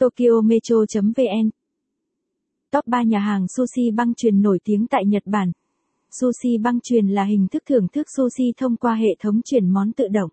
Tokyo 0.00 0.40
Metro.vn 0.44 1.50
Top 2.72 2.86
3 2.86 3.02
nhà 3.02 3.18
hàng 3.18 3.46
sushi 3.48 3.90
băng 3.90 4.14
truyền 4.14 4.42
nổi 4.42 4.58
tiếng 4.64 4.86
tại 4.86 5.06
Nhật 5.06 5.22
Bản. 5.26 5.52
Sushi 6.10 6.58
băng 6.58 6.80
truyền 6.80 7.08
là 7.08 7.24
hình 7.24 7.46
thức 7.48 7.62
thưởng 7.68 7.88
thức 7.88 8.06
sushi 8.16 8.52
thông 8.56 8.76
qua 8.76 8.94
hệ 8.94 9.08
thống 9.20 9.40
chuyển 9.44 9.68
món 9.68 9.92
tự 9.92 10.08
động. 10.08 10.30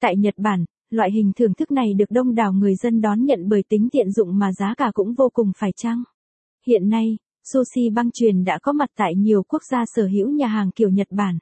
Tại 0.00 0.16
Nhật 0.16 0.34
Bản, 0.36 0.64
loại 0.90 1.10
hình 1.12 1.32
thưởng 1.36 1.54
thức 1.54 1.70
này 1.70 1.94
được 1.94 2.10
đông 2.10 2.34
đảo 2.34 2.52
người 2.52 2.74
dân 2.74 3.00
đón 3.00 3.24
nhận 3.24 3.48
bởi 3.48 3.62
tính 3.68 3.88
tiện 3.92 4.12
dụng 4.12 4.38
mà 4.38 4.52
giá 4.52 4.74
cả 4.76 4.90
cũng 4.94 5.14
vô 5.14 5.28
cùng 5.32 5.52
phải 5.58 5.70
chăng. 5.76 6.02
Hiện 6.66 6.88
nay, 6.88 7.16
sushi 7.52 7.90
băng 7.90 8.10
truyền 8.10 8.44
đã 8.44 8.58
có 8.62 8.72
mặt 8.72 8.90
tại 8.96 9.14
nhiều 9.16 9.42
quốc 9.42 9.62
gia 9.70 9.84
sở 9.94 10.06
hữu 10.06 10.30
nhà 10.30 10.46
hàng 10.46 10.70
kiểu 10.70 10.90
Nhật 10.90 11.08
Bản. 11.10 11.38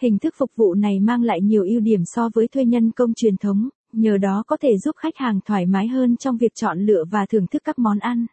Hình 0.00 0.18
thức 0.18 0.34
phục 0.38 0.50
vụ 0.56 0.74
này 0.74 1.00
mang 1.00 1.22
lại 1.22 1.40
nhiều 1.40 1.62
ưu 1.62 1.80
điểm 1.80 2.00
so 2.04 2.30
với 2.34 2.48
thuê 2.48 2.64
nhân 2.64 2.90
công 2.90 3.14
truyền 3.14 3.36
thống, 3.36 3.68
nhờ 3.98 4.18
đó 4.18 4.42
có 4.46 4.56
thể 4.56 4.78
giúp 4.78 4.96
khách 4.96 5.16
hàng 5.16 5.40
thoải 5.44 5.66
mái 5.66 5.88
hơn 5.88 6.16
trong 6.16 6.36
việc 6.36 6.54
chọn 6.54 6.80
lựa 6.80 7.04
và 7.10 7.26
thưởng 7.26 7.46
thức 7.46 7.62
các 7.64 7.78
món 7.78 7.98
ăn. 7.98 8.26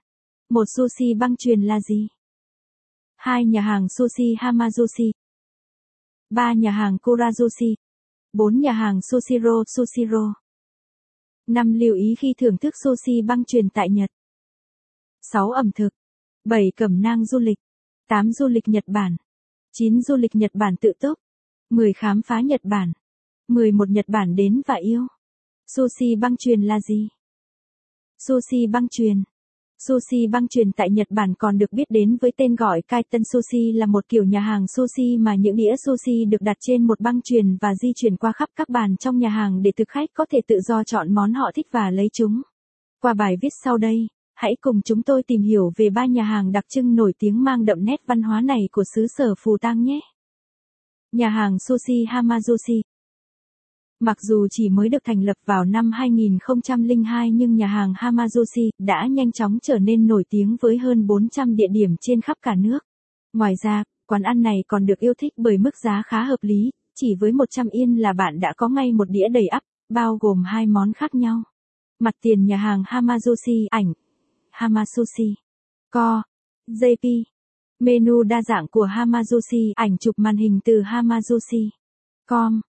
Một 0.49 0.65
sushi 0.77 1.13
băng 1.13 1.35
truyền 1.35 1.61
là 1.61 1.79
gì? 1.79 2.07
Hai 3.15 3.45
nhà 3.45 3.61
hàng 3.61 3.87
sushi 3.89 4.35
Hamazushi. 4.39 5.11
Ba 6.29 6.53
nhà 6.53 6.71
hàng 6.71 6.97
Kurazushi. 7.01 7.75
Bốn 8.33 8.59
nhà 8.59 8.71
hàng 8.71 8.99
Sushiro 9.01 9.63
Sushiro. 9.67 10.33
Năm 11.47 11.73
lưu 11.73 11.95
ý 11.95 12.15
khi 12.19 12.33
thưởng 12.37 12.57
thức 12.57 12.73
sushi 12.83 13.21
băng 13.21 13.45
truyền 13.45 13.69
tại 13.69 13.89
Nhật. 13.89 14.09
6. 15.21 15.51
Ẩm 15.51 15.71
thực. 15.75 15.89
7. 16.43 16.71
Cẩm 16.75 17.01
nang 17.01 17.25
du 17.25 17.39
lịch. 17.39 17.57
8. 18.07 18.31
Du 18.31 18.47
lịch 18.47 18.67
Nhật 18.67 18.83
Bản. 18.87 19.15
9. 19.71 20.01
Du 20.01 20.15
lịch 20.15 20.35
Nhật 20.35 20.51
Bản 20.53 20.75
tự 20.81 20.91
túc. 20.99 21.19
10. 21.69 21.93
Khám 21.93 22.21
phá 22.21 22.41
Nhật 22.41 22.61
Bản. 22.63 22.93
11. 23.47 23.89
Nhật 23.89 24.05
Bản 24.07 24.35
đến 24.35 24.61
và 24.67 24.75
yêu. 24.75 25.07
Sushi 25.67 26.15
băng 26.15 26.37
truyền 26.37 26.61
là 26.61 26.79
gì? 26.79 27.07
Sushi 28.27 28.67
băng 28.67 28.87
truyền. 28.89 29.23
Sushi 29.87 30.27
băng 30.27 30.47
truyền 30.47 30.71
tại 30.71 30.89
Nhật 30.91 31.07
Bản 31.09 31.33
còn 31.37 31.57
được 31.57 31.73
biết 31.73 31.83
đến 31.89 32.17
với 32.21 32.31
tên 32.37 32.55
gọi 32.55 32.81
Kaiten 32.81 33.21
Sushi 33.33 33.71
là 33.71 33.85
một 33.85 34.07
kiểu 34.09 34.23
nhà 34.23 34.39
hàng 34.39 34.65
sushi 34.67 35.17
mà 35.17 35.35
những 35.35 35.55
đĩa 35.55 35.75
sushi 35.85 36.25
được 36.25 36.41
đặt 36.41 36.57
trên 36.59 36.87
một 36.87 36.99
băng 36.99 37.21
truyền 37.21 37.57
và 37.61 37.75
di 37.75 37.91
chuyển 37.95 38.15
qua 38.15 38.31
khắp 38.35 38.49
các 38.55 38.69
bàn 38.69 38.95
trong 38.97 39.17
nhà 39.17 39.29
hàng 39.29 39.61
để 39.61 39.71
thực 39.77 39.89
khách 39.89 40.09
có 40.13 40.25
thể 40.31 40.39
tự 40.47 40.59
do 40.61 40.83
chọn 40.83 41.13
món 41.13 41.33
họ 41.33 41.51
thích 41.55 41.67
và 41.71 41.91
lấy 41.91 42.09
chúng. 42.13 42.41
Qua 43.01 43.13
bài 43.13 43.35
viết 43.41 43.53
sau 43.63 43.77
đây, 43.77 44.07
hãy 44.35 44.55
cùng 44.61 44.81
chúng 44.81 45.03
tôi 45.03 45.23
tìm 45.23 45.41
hiểu 45.41 45.71
về 45.75 45.89
ba 45.89 46.05
nhà 46.05 46.23
hàng 46.23 46.51
đặc 46.51 46.63
trưng 46.69 46.95
nổi 46.95 47.13
tiếng 47.19 47.43
mang 47.43 47.65
đậm 47.65 47.85
nét 47.85 48.01
văn 48.07 48.21
hóa 48.21 48.41
này 48.41 48.69
của 48.71 48.83
xứ 48.95 49.07
sở 49.17 49.35
Phù 49.39 49.57
Tang 49.57 49.83
nhé. 49.83 49.99
Nhà 51.11 51.29
hàng 51.29 51.57
Sushi 51.59 52.05
Hamazushi 52.05 52.81
Mặc 53.99 54.17
dù 54.21 54.47
chỉ 54.51 54.69
mới 54.69 54.89
được 54.89 55.03
thành 55.03 55.23
lập 55.23 55.37
vào 55.45 55.65
năm 55.65 55.91
2002 55.91 57.31
nhưng 57.31 57.55
nhà 57.55 57.67
hàng 57.67 57.93
Hamazushi 57.93 58.69
đã 58.79 59.07
nhanh 59.07 59.31
chóng 59.31 59.57
trở 59.61 59.79
nên 59.79 60.07
nổi 60.07 60.23
tiếng 60.29 60.57
với 60.61 60.77
hơn 60.77 61.07
400 61.07 61.55
địa 61.55 61.67
điểm 61.71 61.95
trên 62.01 62.21
khắp 62.21 62.37
cả 62.41 62.55
nước. 62.55 62.79
Ngoài 63.33 63.53
ra, 63.63 63.83
quán 64.07 64.21
ăn 64.21 64.41
này 64.41 64.63
còn 64.67 64.85
được 64.85 64.99
yêu 64.99 65.13
thích 65.17 65.33
bởi 65.37 65.57
mức 65.57 65.77
giá 65.83 66.03
khá 66.05 66.23
hợp 66.23 66.39
lý, 66.41 66.71
chỉ 66.95 67.15
với 67.19 67.31
100 67.31 67.69
yên 67.69 67.95
là 67.95 68.13
bạn 68.13 68.39
đã 68.39 68.53
có 68.57 68.69
ngay 68.69 68.91
một 68.91 69.09
đĩa 69.09 69.27
đầy 69.27 69.47
ắp, 69.47 69.63
bao 69.89 70.17
gồm 70.21 70.43
hai 70.43 70.65
món 70.65 70.93
khác 70.93 71.15
nhau. 71.15 71.43
Mặt 71.99 72.13
tiền 72.21 72.45
nhà 72.45 72.57
hàng 72.57 72.83
Hamazushi 72.83 73.67
ảnh 73.69 73.93
Hamasushi 74.51 75.35
Co 75.91 76.21
JP 76.67 77.23
Menu 77.79 78.23
đa 78.23 78.41
dạng 78.41 78.67
của 78.67 78.87
Hamazushi 78.95 79.71
ảnh 79.75 79.97
chụp 79.97 80.15
màn 80.17 80.37
hình 80.37 80.59
từ 80.65 80.81
Hamazushi 80.81 81.69
Com 82.27 82.61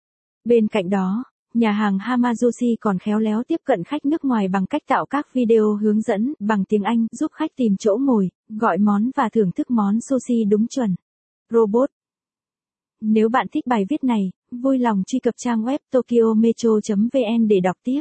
Bên 0.46 0.68
cạnh 0.68 0.90
đó, 0.90 1.24
nhà 1.54 1.72
hàng 1.72 1.98
Hamazushi 1.98 2.76
còn 2.82 3.00
khéo 3.00 3.20
léo 3.20 3.44
tiếp 3.48 3.62
cận 3.64 3.84
khách 3.84 4.06
nước 4.06 4.26
ngoài 4.26 4.48
bằng 4.48 4.66
cách 4.66 4.82
tạo 4.88 5.06
các 5.06 5.34
video 5.34 5.74
hướng 5.76 6.02
dẫn 6.02 6.34
bằng 6.40 6.66
tiếng 6.66 6.84
Anh 6.84 7.08
giúp 7.12 7.32
khách 7.32 7.52
tìm 7.56 7.76
chỗ 7.80 7.98
ngồi, 8.02 8.30
gọi 8.50 8.78
món 8.78 9.10
và 9.16 9.30
thưởng 9.30 9.52
thức 9.52 9.72
món 9.72 10.02
sushi 10.02 10.44
đúng 10.44 10.68
chuẩn. 10.68 10.96
Robot 11.50 11.90
Nếu 13.02 13.30
bạn 13.30 13.48
thích 13.52 13.68
bài 13.68 13.86
viết 13.90 14.04
này, 14.04 14.32
vui 14.52 14.80
lòng 14.80 15.04
truy 15.08 15.20
cập 15.20 15.34
trang 15.38 15.64
web 15.64 15.78
tokyometro.vn 15.92 17.48
để 17.48 17.60
đọc 17.60 17.78
tiếp. 17.84 18.00